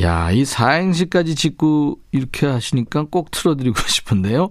야, 0.00 0.30
이 0.32 0.44
사행시까지 0.44 1.34
짓고 1.34 1.98
이렇게 2.10 2.46
하시니까 2.46 3.06
꼭 3.10 3.30
틀어드리고 3.30 3.76
싶은데요. 3.86 4.48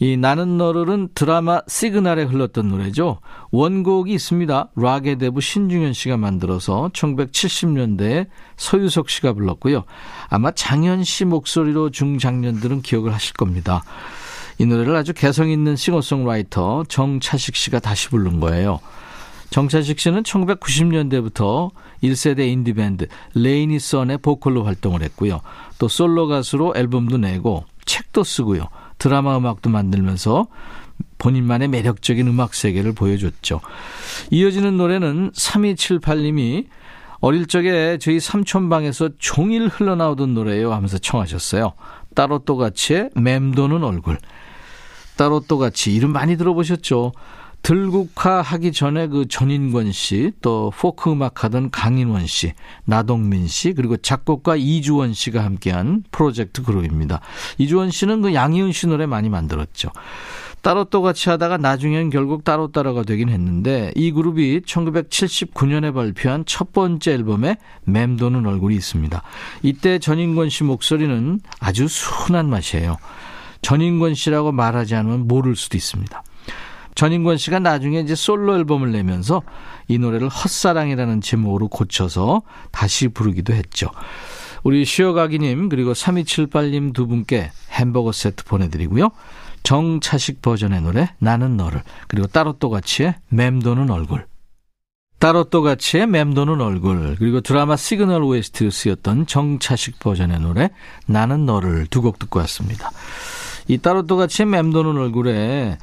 이 0.00 0.16
나는 0.16 0.58
너를은 0.58 1.10
드라마 1.14 1.60
시그널에 1.68 2.24
흘렀던 2.24 2.68
노래죠. 2.68 3.20
원곡이 3.52 4.12
있습니다. 4.12 4.70
락의 4.74 5.18
대부 5.18 5.40
신중현 5.40 5.92
씨가 5.92 6.16
만들어서 6.16 6.90
1970년대에 6.92 8.26
서유석 8.56 9.08
씨가 9.08 9.32
불렀고요. 9.34 9.84
아마 10.28 10.50
장현 10.50 11.04
씨 11.04 11.24
목소리로 11.24 11.90
중장년들은 11.90 12.82
기억을 12.82 13.14
하실 13.14 13.34
겁니다. 13.34 13.84
이 14.58 14.66
노래를 14.66 14.96
아주 14.96 15.12
개성 15.14 15.48
있는 15.48 15.76
싱어송라이터 15.76 16.84
정차식 16.88 17.54
씨가 17.54 17.78
다시 17.78 18.08
부른 18.08 18.40
거예요. 18.40 18.80
정차식 19.54 20.00
씨는 20.00 20.24
1990년대부터 20.24 21.70
1세대 22.02 22.40
인디밴드 22.40 23.06
레이니 23.36 23.78
선의 23.78 24.18
보컬로 24.18 24.64
활동을 24.64 25.00
했고요. 25.02 25.42
또 25.78 25.86
솔로 25.86 26.26
가수로 26.26 26.72
앨범도 26.74 27.18
내고 27.18 27.64
책도 27.84 28.24
쓰고요. 28.24 28.66
드라마 28.98 29.36
음악도 29.38 29.70
만들면서 29.70 30.48
본인만의 31.18 31.68
매력적인 31.68 32.26
음악 32.26 32.52
세계를 32.52 32.94
보여줬죠. 32.94 33.60
이어지는 34.32 34.76
노래는 34.76 35.30
3278님이 35.30 36.66
어릴 37.20 37.46
적에 37.46 37.98
저희 38.00 38.18
삼촌 38.18 38.68
방에서 38.68 39.10
종일 39.20 39.68
흘러나오던 39.68 40.34
노래예요 40.34 40.72
하면서 40.72 40.98
청하셨어요. 40.98 41.74
따로 42.16 42.40
또 42.40 42.56
같이의 42.56 43.10
맴도는 43.14 43.84
얼굴. 43.84 44.18
따로 45.16 45.38
또 45.46 45.58
같이 45.58 45.94
이름 45.94 46.10
많이 46.10 46.36
들어보셨죠? 46.36 47.12
들국화 47.64 48.42
하기 48.42 48.72
전에 48.72 49.08
그 49.08 49.26
전인권 49.26 49.90
씨, 49.90 50.32
또 50.42 50.70
포크 50.76 51.10
음악 51.10 51.44
하던 51.44 51.70
강인원 51.70 52.26
씨, 52.26 52.52
나동민 52.84 53.46
씨, 53.48 53.72
그리고 53.72 53.96
작곡가 53.96 54.54
이주원 54.54 55.14
씨가 55.14 55.42
함께한 55.42 56.04
프로젝트 56.10 56.62
그룹입니다. 56.62 57.20
이주원 57.56 57.90
씨는 57.90 58.20
그 58.20 58.34
양희은 58.34 58.72
씨 58.72 58.86
노래 58.86 59.06
많이 59.06 59.30
만들었죠. 59.30 59.88
따로 60.60 60.84
또 60.84 61.00
같이 61.00 61.30
하다가 61.30 61.56
나중엔 61.56 62.10
결국 62.10 62.44
따로 62.44 62.70
따로가 62.70 63.02
되긴 63.02 63.30
했는데 63.30 63.92
이 63.96 64.12
그룹이 64.12 64.60
1979년에 64.60 65.94
발표한 65.94 66.44
첫 66.44 66.74
번째 66.74 67.12
앨범에 67.12 67.56
맴도는 67.84 68.44
얼굴이 68.44 68.74
있습니다. 68.74 69.22
이때 69.62 69.98
전인권 69.98 70.50
씨 70.50 70.64
목소리는 70.64 71.40
아주 71.60 71.88
순한 71.88 72.50
맛이에요. 72.50 72.98
전인권 73.62 74.12
씨라고 74.12 74.52
말하지 74.52 74.94
않으면 74.96 75.26
모를 75.26 75.56
수도 75.56 75.78
있습니다. 75.78 76.22
전인권 76.94 77.36
씨가 77.38 77.58
나중에 77.58 78.00
이제 78.00 78.14
솔로 78.14 78.56
앨범을 78.56 78.92
내면서 78.92 79.42
이 79.88 79.98
노래를 79.98 80.28
헛사랑이라는 80.28 81.20
제목으로 81.20 81.68
고쳐서 81.68 82.42
다시 82.70 83.08
부르기도 83.08 83.52
했죠. 83.52 83.90
우리 84.62 84.84
쉬어가기님 84.84 85.68
그리고 85.68 85.92
3278님 85.92 86.94
두 86.94 87.06
분께 87.06 87.50
햄버거 87.70 88.12
세트 88.12 88.44
보내드리고요. 88.44 89.10
정차식 89.62 90.42
버전의 90.42 90.82
노래 90.82 91.08
나는 91.18 91.56
너를 91.56 91.82
그리고 92.06 92.26
따로 92.26 92.54
또 92.58 92.70
같이의 92.70 93.14
맴도는 93.28 93.90
얼굴 93.90 94.26
따로 95.18 95.44
또 95.44 95.62
같이의 95.62 96.06
맴도는 96.06 96.60
얼굴 96.60 97.16
그리고 97.18 97.40
드라마 97.40 97.76
시그널 97.76 98.22
OST로 98.22 98.70
쓰였던 98.70 99.26
정차식 99.26 99.98
버전의 99.98 100.40
노래 100.40 100.70
나는 101.06 101.46
너를 101.46 101.86
두 101.86 102.02
곡 102.02 102.18
듣고 102.18 102.40
왔습니다. 102.40 102.90
이 103.66 103.78
따로 103.78 104.06
또 104.06 104.16
같이 104.16 104.44
맴도는 104.44 104.98
얼굴에 104.98 105.78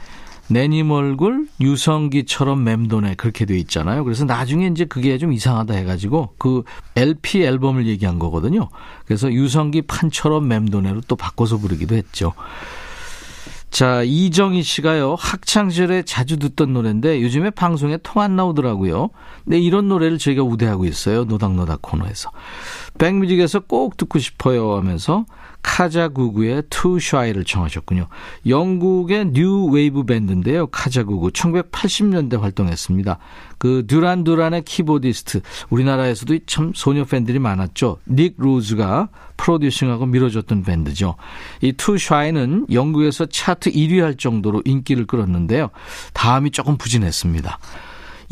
내님 0.51 0.91
얼굴 0.91 1.47
유성기처럼 1.61 2.63
맴도네 2.63 3.15
그렇게 3.15 3.45
돼 3.45 3.57
있잖아요. 3.59 4.03
그래서 4.03 4.25
나중에 4.25 4.67
이제 4.67 4.85
그게 4.85 5.17
좀 5.17 5.31
이상하다 5.31 5.73
해가지고 5.75 6.33
그 6.37 6.63
LP 6.95 7.43
앨범을 7.43 7.87
얘기한 7.87 8.19
거거든요. 8.19 8.69
그래서 9.05 9.31
유성기 9.31 9.83
판처럼 9.83 10.47
맴도네로 10.47 11.01
또 11.07 11.15
바꿔서 11.15 11.57
부르기도 11.57 11.95
했죠. 11.95 12.33
자, 13.69 14.03
이정희 14.03 14.63
씨가요, 14.63 15.15
학창시절에 15.17 16.03
자주 16.03 16.37
듣던 16.37 16.73
노래인데 16.73 17.21
요즘에 17.21 17.51
방송에 17.51 17.97
통 18.03 18.21
안 18.21 18.35
나오더라고요. 18.35 19.09
근데 19.45 19.59
이런 19.59 19.87
노래를 19.87 20.17
저희가 20.17 20.43
우대하고 20.43 20.85
있어요. 20.85 21.23
노닥노닥 21.23 21.81
코너에서. 21.81 22.29
백뮤직에서 22.97 23.61
꼭 23.61 23.97
듣고 23.97 24.19
싶어요 24.19 24.75
하면서 24.75 25.25
카자구구의 25.63 26.63
Too 26.69 26.99
Shy를 26.99 27.43
청하셨군요. 27.45 28.07
영국의 28.47 29.31
뉴 29.31 29.65
웨이브 29.65 30.05
밴드인데요. 30.05 30.67
카자구구 30.67 31.29
1980년대 31.29 32.39
활동했습니다. 32.39 33.19
그 33.57 33.85
듀란 33.85 34.23
듀란의 34.23 34.63
키보디스트 34.63 35.41
우리나라에서도 35.69 36.39
참 36.47 36.71
소녀 36.73 37.05
팬들이 37.05 37.37
많았죠. 37.37 37.99
닉 38.09 38.35
로즈가 38.37 39.09
프로듀싱하고 39.37 40.07
밀어줬던 40.07 40.63
밴드죠. 40.63 41.15
이 41.61 41.73
Too 41.73 41.97
Shy는 41.97 42.67
영국에서 42.71 43.25
차트 43.25 43.71
1위 43.71 44.01
할 44.01 44.15
정도로 44.15 44.61
인기를 44.65 45.05
끌었는데요. 45.05 45.69
다음이 46.13 46.51
조금 46.51 46.77
부진했습니다. 46.77 47.59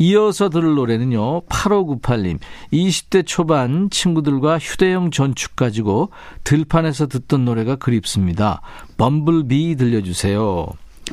이어서 0.00 0.48
들을 0.48 0.74
노래는요. 0.76 1.42
8598님. 1.42 2.38
20대 2.72 3.26
초반 3.26 3.90
친구들과 3.90 4.58
휴대용 4.58 5.10
전축 5.10 5.56
가지고 5.56 6.10
들판에서 6.42 7.06
듣던 7.06 7.44
노래가 7.44 7.76
그립습니다. 7.76 8.62
범블비 8.96 9.76
들려주세요. 9.76 10.66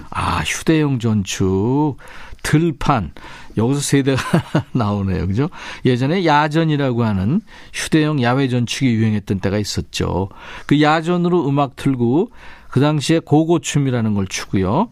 아, 0.10 0.40
휴대용 0.40 1.00
전축. 1.00 1.98
들판. 2.44 3.12
여기서 3.58 3.82
세대가 3.82 4.22
나오네요. 4.72 5.28
그죠? 5.28 5.50
예전에 5.84 6.26
야전이라고 6.26 7.04
하는 7.04 7.42
휴대용 7.74 8.22
야외 8.22 8.48
전축이 8.48 8.90
유행했던 8.90 9.42
때가 9.42 9.58
있었죠. 9.58 10.30
그 10.66 10.82
야전으로 10.82 11.50
음악 11.50 11.76
틀고 11.76 12.32
그 12.70 12.80
당시에 12.80 13.20
고고춤이라는 13.20 14.14
걸 14.14 14.28
추고요. 14.28 14.88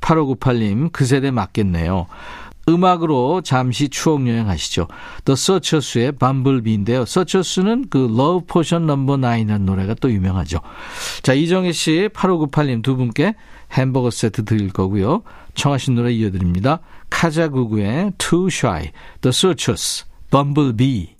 8598님, 0.00 0.92
그 0.92 1.04
세대 1.04 1.32
맞겠네요. 1.32 2.06
음악으로 2.68 3.40
잠시 3.42 3.88
추억 3.88 4.26
여행하시죠. 4.28 4.86
The 5.24 5.34
Searchers의 5.34 6.12
Bumblebee인데요. 6.12 7.02
Searchers는 7.02 7.86
그 7.90 8.04
Love 8.04 8.46
Potion 8.46 8.88
No. 8.88 8.96
9이라는 8.96 9.62
노래가 9.62 9.94
또 9.94 10.10
유명하죠. 10.10 10.60
자, 11.22 11.32
이정혜 11.32 11.72
씨, 11.72 12.08
8598님 12.12 12.82
두 12.82 12.96
분께 12.96 13.34
햄버거 13.72 14.10
세트 14.10 14.44
드릴 14.44 14.72
거고요. 14.72 15.22
청하신 15.54 15.94
노래 15.94 16.12
이어드립니다. 16.12 16.80
Kajagoogoo의 17.10 18.12
Too 18.18 18.48
Shy, 18.50 18.90
The 19.20 19.30
Searchers, 19.30 20.04
Bumblebee. 20.30 21.19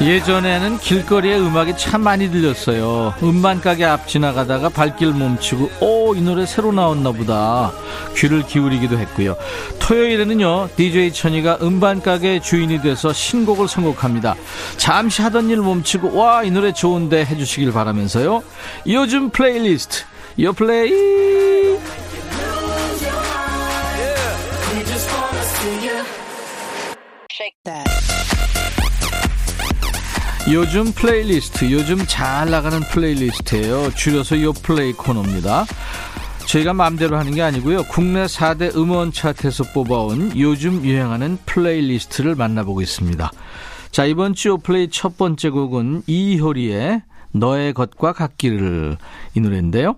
예전에는 0.00 0.78
길거리에 0.78 1.38
음악이 1.38 1.76
참 1.76 2.00
많이 2.00 2.30
들렸어요. 2.30 3.12
음반 3.22 3.60
가게 3.60 3.84
앞 3.84 4.08
지나가다가 4.08 4.70
발길 4.70 5.12
멈추고 5.12 5.70
오 5.80 6.00
이 6.16 6.22
노래 6.22 6.44
새로 6.44 6.72
나왔나 6.72 7.12
보다 7.12 7.70
귀를 8.16 8.44
기울이기도 8.44 8.98
했고요. 8.98 9.36
토요일에는요 9.78 10.70
DJ 10.74 11.12
천이가 11.12 11.58
음반 11.62 12.02
가게 12.02 12.40
주인이 12.40 12.80
돼서 12.82 13.12
신곡을 13.12 13.68
선곡합니다. 13.68 14.34
잠시 14.76 15.22
하던 15.22 15.50
일 15.50 15.58
멈추고 15.58 16.16
와 16.16 16.42
이 16.42 16.50
노래 16.50 16.72
좋은데 16.72 17.24
해주시길 17.26 17.72
바라면서요. 17.72 18.42
요즘 18.88 19.30
플레이리스트 19.30 20.04
요 20.40 20.52
플레이 20.54 20.90
요즘 30.52 30.86
플레이리스트, 30.92 31.70
요즘 31.70 31.98
잘 32.08 32.50
나가는 32.50 32.80
playlist예요. 32.80 33.94
줄여서 33.94 34.42
요 34.42 34.52
플레이 34.52 34.92
코너입니다. 34.92 35.64
저희가 36.46 36.74
마음대로 36.74 37.16
하는 37.16 37.32
게 37.36 37.42
아니고요. 37.42 37.84
국내 37.84 38.24
4대 38.24 38.74
음원 38.74 39.12
차트에서 39.12 39.62
뽑아온 39.72 40.36
요즘 40.36 40.84
유행하는 40.84 41.38
playlist를 41.46 42.34
만나보고 42.34 42.82
있습니다. 42.82 43.30
자, 43.92 44.04
이번 44.04 44.34
주 44.34 44.48
요플레이 44.48 44.88
첫 44.90 45.16
번째 45.16 45.50
곡은 45.50 46.02
이효리의 46.08 47.02
너의 47.32 47.72
것과 47.72 48.12
같기를 48.12 48.96
이 49.36 49.40
노래인데요. 49.40 49.94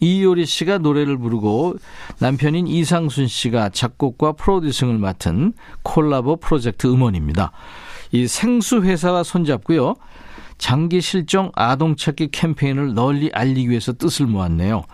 이효리 0.00 0.46
씨가 0.46 0.78
노래를 0.78 1.18
부르고 1.18 1.76
남편인 2.18 2.66
이상순 2.66 3.26
씨가 3.26 3.68
작곡과 3.68 4.32
producing을 4.32 4.96
맡은 4.96 5.52
콜라보 5.82 6.36
프로젝트 6.36 6.86
음원입니다. 6.86 7.52
이 8.12 8.28
생수 8.28 8.82
회사와 8.82 9.24
손잡고요. 9.24 9.96
장기 10.58 11.00
실종 11.00 11.50
아동 11.56 11.96
찾기 11.96 12.28
캠페인을 12.30 12.94
널리 12.94 13.30
알리기 13.32 13.68
위해서 13.68 13.92
뜻을 13.92 14.26
모았네요. 14.26 14.84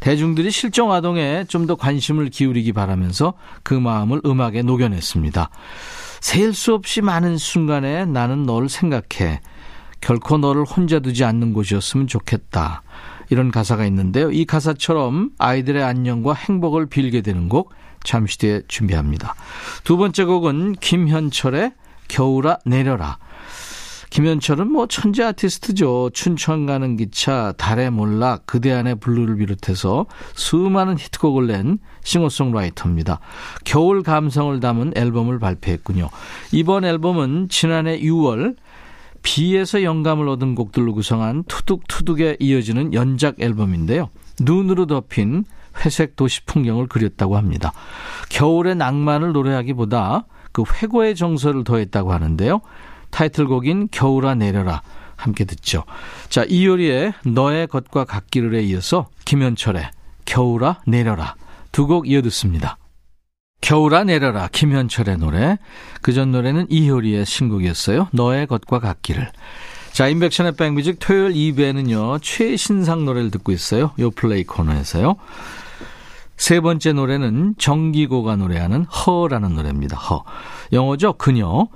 대중들이 0.00 0.50
실종 0.50 0.90
아동에 0.90 1.44
좀 1.48 1.66
더 1.66 1.76
관심을 1.76 2.28
기울이기 2.30 2.72
바라면서 2.72 3.34
그 3.62 3.72
마음을 3.72 4.20
음악에 4.26 4.62
녹여냈습니다. 4.62 5.48
셀수 6.20 6.74
없이 6.74 7.02
많은 7.02 7.38
순간에 7.38 8.04
나는 8.04 8.42
너를 8.42 8.68
생각해. 8.68 9.40
결코 10.00 10.38
너를 10.38 10.64
혼자 10.64 10.98
두지 10.98 11.22
않는 11.22 11.52
곳이었으면 11.52 12.08
좋겠다. 12.08 12.82
이런 13.30 13.52
가사가 13.52 13.86
있는데요. 13.86 14.32
이 14.32 14.44
가사처럼 14.44 15.30
아이들의 15.38 15.84
안녕과 15.84 16.34
행복을 16.34 16.86
빌게 16.86 17.20
되는 17.20 17.48
곡 17.48 17.72
잠시 18.02 18.38
뒤에 18.38 18.62
준비합니다. 18.66 19.36
두 19.84 19.96
번째 19.96 20.24
곡은 20.24 20.72
김현철의 20.80 21.72
겨울아 22.12 22.58
내려라. 22.66 23.18
김현철은 24.10 24.70
뭐 24.70 24.86
천재 24.86 25.22
아티스트죠. 25.22 26.10
춘천 26.12 26.66
가는 26.66 26.98
기차, 26.98 27.54
달의 27.56 27.90
몰락, 27.90 28.44
그대 28.44 28.70
안의 28.70 28.96
블루를 28.96 29.36
비롯해서 29.36 30.04
수많은 30.34 30.98
히트곡을 30.98 31.46
낸 31.46 31.78
싱어송라이터입니다. 32.04 33.20
겨울 33.64 34.02
감성을 34.02 34.60
담은 34.60 34.92
앨범을 34.94 35.38
발표했군요. 35.38 36.10
이번 36.52 36.84
앨범은 36.84 37.48
지난해 37.48 37.98
6월 38.00 38.56
비에서 39.22 39.82
영감을 39.82 40.28
얻은 40.28 40.54
곡들로 40.54 40.92
구성한 40.92 41.44
투둑투둑에 41.44 42.36
이어지는 42.38 42.92
연작 42.92 43.40
앨범인데요. 43.40 44.10
눈으로 44.42 44.86
덮인 44.86 45.44
회색 45.82 46.16
도시 46.16 46.44
풍경을 46.44 46.88
그렸다고 46.88 47.38
합니다. 47.38 47.72
겨울의 48.28 48.76
낭만을 48.76 49.32
노래하기보다 49.32 50.26
그 50.52 50.62
회고의 50.62 51.14
정서를 51.14 51.64
더했다고 51.64 52.12
하는데요. 52.12 52.60
타이틀곡인 53.10 53.88
겨울아 53.90 54.34
내려라 54.34 54.82
함께 55.16 55.44
듣죠. 55.44 55.84
자, 56.28 56.44
이효리의 56.48 57.12
너의 57.24 57.66
것과 57.66 58.04
같기를에 58.04 58.62
이어서 58.62 59.08
김현철의 59.24 59.90
겨울아 60.24 60.80
내려라 60.86 61.34
두 61.72 61.86
곡 61.86 62.08
이어 62.08 62.22
듣습니다. 62.22 62.76
겨울아 63.60 64.04
내려라 64.04 64.48
김현철의 64.50 65.18
노래 65.18 65.58
그 66.00 66.12
전 66.12 66.32
노래는 66.32 66.66
이효리의 66.68 67.24
신곡이었어요. 67.24 68.08
너의 68.12 68.46
것과 68.46 68.78
같기를 68.80 69.30
자, 69.92 70.08
인백션의 70.08 70.52
백뮤직 70.56 70.96
토요일 70.98 71.34
2부에는요, 71.34 72.20
최신상 72.22 73.04
노래를 73.04 73.30
듣고 73.30 73.52
있어요. 73.52 73.92
요 73.98 74.10
플레이 74.10 74.42
코너에서요. 74.42 75.16
세 76.42 76.58
번째 76.58 76.92
노래는 76.92 77.54
정기고가 77.56 78.34
노래하는 78.34 78.84
허라는 78.86 79.54
노래입니다. 79.54 79.96
허. 79.96 80.24
영어죠? 80.72 81.12
그녀. 81.12 81.68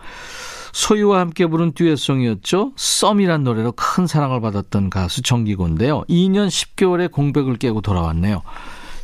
소유와 0.72 1.20
함께 1.20 1.46
부른 1.46 1.70
듀엣송이었죠. 1.70 2.72
썸이란 2.74 3.44
노래로 3.44 3.74
큰 3.76 4.08
사랑을 4.08 4.40
받았던 4.40 4.90
가수 4.90 5.22
정기고인데요. 5.22 6.02
2년 6.08 6.48
10개월의 6.48 7.12
공백을 7.12 7.58
깨고 7.58 7.80
돌아왔네요. 7.80 8.42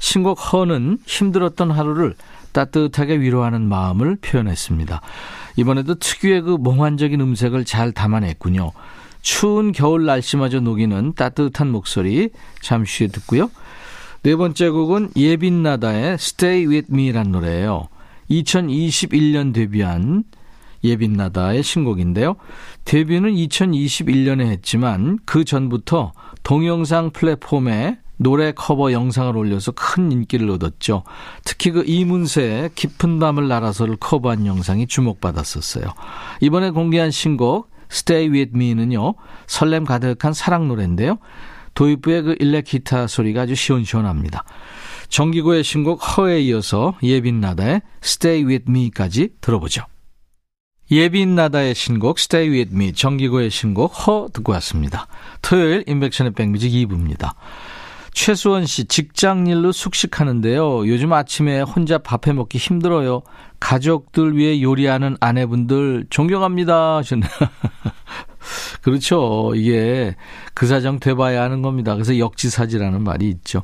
신곡 0.01 0.53
허는 0.53 0.98
힘들었던 1.07 1.70
하루를 1.70 2.16
따뜻하게 2.51 3.20
위로하는 3.20 3.62
마음을 3.62 4.16
표현했습니다. 4.16 5.01
이번에도 5.55 5.94
특유의 5.94 6.40
그 6.40 6.51
몽환적인 6.59 7.20
음색을 7.20 7.64
잘 7.66 7.92
담아냈군요. 7.92 8.72
추운 9.20 9.70
겨울 9.70 10.07
날씨마저 10.07 10.59
녹이는 10.59 11.12
따뜻한 11.14 11.70
목소리 11.70 12.31
잠시 12.61 13.05
후에 13.05 13.12
듣고요. 13.12 13.48
네 14.22 14.37
번째 14.37 14.68
곡은 14.68 15.11
예빈나다의 15.16 16.14
Stay 16.14 16.66
With 16.66 16.92
Me란 16.92 17.32
노래예요. 17.32 17.88
2021년 18.30 19.52
데뷔한 19.52 20.22
예빈나다의 20.85 21.64
신곡인데요. 21.64 22.37
데뷔는 22.85 23.35
2021년에 23.35 24.42
했지만 24.42 25.18
그 25.24 25.44
전부터 25.44 26.12
동영상 26.44 27.11
플랫폼에 27.11 27.98
노래 28.16 28.52
커버 28.52 28.92
영상을 28.92 29.37
올려서 29.37 29.72
큰 29.72 30.12
인기를 30.12 30.48
얻었죠. 30.50 31.02
특히 31.44 31.72
그 31.72 31.82
이문세의 31.85 32.70
깊은 32.76 33.18
밤을 33.18 33.48
날아서를 33.48 33.96
커버한 33.96 34.46
영상이 34.46 34.87
주목받았었어요. 34.87 35.87
이번에 36.40 36.70
공개한 36.70 37.11
신곡 37.11 37.70
Stay 37.90 38.28
With 38.28 38.52
Me는요. 38.54 39.14
설렘 39.48 39.85
가득한 39.85 40.32
사랑 40.32 40.68
노래인데요. 40.68 41.18
도입부의 41.74 42.22
그 42.22 42.37
일렉 42.38 42.64
기타 42.64 43.06
소리가 43.06 43.42
아주 43.42 43.54
시원시원합니다. 43.54 44.44
정기고의 45.08 45.62
신곡 45.64 45.96
허에 45.96 46.40
이어서 46.42 46.94
예빈나다의 47.02 47.82
Stay 48.02 48.44
With 48.44 48.64
Me까지 48.68 49.30
들어보죠. 49.40 49.85
예빈나다의 50.90 51.74
신곡 51.74 52.18
Stay 52.18 52.50
With 52.50 52.74
Me, 52.74 52.92
정기고의 52.92 53.50
신곡 53.50 53.88
허 54.06 54.28
듣고 54.32 54.52
왔습니다. 54.52 55.06
토요일 55.40 55.85
인백션의 55.87 56.32
백뮤직 56.32 56.70
2부입니다. 56.72 57.35
최수원 58.12 58.66
씨, 58.66 58.85
직장 58.85 59.46
일로 59.46 59.72
숙식하는데요. 59.72 60.87
요즘 60.87 61.12
아침에 61.14 61.62
혼자 61.62 61.98
밥해 61.98 62.35
먹기 62.35 62.58
힘들어요. 62.58 63.22
가족들 63.58 64.37
위해 64.37 64.61
요리하는 64.61 65.16
아내분들 65.20 66.06
존경합니다. 66.11 66.98
하셨네. 66.98 67.26
그렇죠. 68.83 69.52
이게 69.55 70.16
그 70.55 70.66
사정 70.66 70.98
돼봐야 71.00 71.42
하는 71.42 71.62
겁니다. 71.62 71.94
그래서 71.94 72.18
역지사지라는 72.18 73.02
말이 73.02 73.28
있죠. 73.31 73.62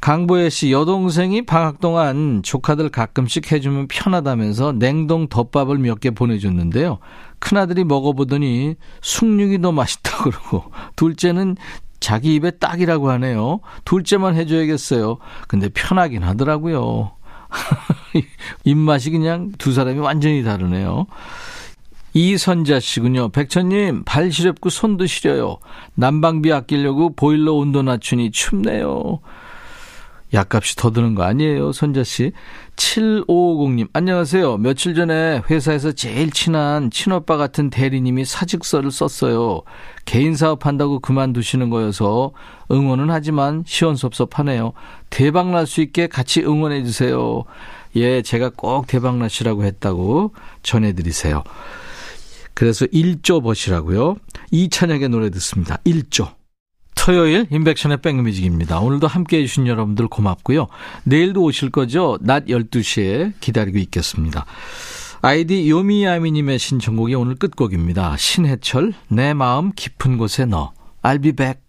강보혜 0.00 0.50
씨, 0.50 0.70
여동생이 0.70 1.46
방학 1.46 1.80
동안 1.80 2.42
조카들 2.42 2.90
가끔씩 2.90 3.50
해주면 3.50 3.88
편하다면서 3.88 4.72
냉동 4.72 5.28
덮밥을 5.28 5.78
몇 5.78 6.00
개 6.00 6.10
보내줬는데요. 6.10 6.98
큰아들이 7.38 7.84
먹어보더니 7.84 8.74
숭늉이 9.00 9.62
더 9.62 9.72
맛있다 9.72 10.24
그러고, 10.24 10.64
둘째는 10.96 11.56
자기 12.00 12.34
입에 12.34 12.50
딱이라고 12.50 13.08
하네요. 13.12 13.60
둘째만 13.86 14.34
해줘야겠어요. 14.34 15.16
근데 15.48 15.70
편하긴 15.70 16.22
하더라고요. 16.22 17.12
입맛이 18.64 19.10
그냥 19.10 19.52
두 19.56 19.72
사람이 19.72 20.00
완전히 20.00 20.42
다르네요. 20.44 21.06
이선자 22.14 22.78
씨군요. 22.78 23.30
백천님, 23.30 24.04
발 24.04 24.30
시렵고 24.30 24.70
손도 24.70 25.06
시려요. 25.06 25.58
난방비 25.94 26.52
아끼려고 26.52 27.12
보일러 27.14 27.52
온도 27.54 27.82
낮추니 27.82 28.30
춥네요. 28.30 29.18
약값이 30.32 30.76
더 30.76 30.90
드는 30.90 31.14
거 31.14 31.22
아니에요, 31.24 31.72
선자 31.72 32.02
씨? 32.02 32.32
7550님, 32.76 33.88
안녕하세요. 33.92 34.58
며칠 34.58 34.94
전에 34.94 35.42
회사에서 35.50 35.92
제일 35.92 36.30
친한 36.30 36.90
친오빠 36.90 37.36
같은 37.36 37.70
대리님이 37.70 38.24
사직서를 38.24 38.90
썼어요. 38.90 39.62
개인 40.04 40.34
사업한다고 40.34 41.00
그만두시는 41.00 41.70
거여서 41.70 42.32
응원은 42.70 43.10
하지만 43.10 43.62
시원섭섭하네요. 43.66 44.72
대박 45.10 45.50
날 45.50 45.66
수 45.66 45.80
있게 45.82 46.06
같이 46.08 46.42
응원해 46.42 46.82
주세요. 46.84 47.44
예, 47.96 48.22
제가 48.22 48.50
꼭 48.56 48.88
대박 48.88 49.18
나시라고 49.18 49.64
했다고 49.64 50.32
전해드리세요. 50.62 51.44
그래서 52.54 52.86
1조 52.86 53.42
버시라고요. 53.42 54.16
이찬혁의 54.50 55.08
노래 55.08 55.30
듣습니다. 55.30 55.78
1조. 55.84 56.34
토요일 56.94 57.46
인백션의 57.50 58.00
백뮤직입니다. 58.00 58.80
오늘도 58.80 59.06
함께해 59.06 59.44
주신 59.44 59.66
여러분들 59.66 60.08
고맙고요. 60.08 60.68
내일도 61.02 61.42
오실 61.42 61.70
거죠? 61.70 62.18
낮 62.22 62.46
12시에 62.46 63.34
기다리고 63.40 63.78
있겠습니다. 63.78 64.46
아이디 65.20 65.68
요미야미님의 65.68 66.58
신청곡이 66.58 67.14
오늘 67.14 67.34
끝곡입니다. 67.34 68.16
신해철 68.16 68.94
내 69.08 69.34
마음 69.34 69.72
깊은 69.74 70.16
곳에 70.16 70.46
너. 70.46 70.72
I'll 71.02 71.22
be 71.22 71.32
back. 71.32 71.63